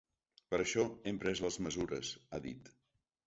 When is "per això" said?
0.53-0.85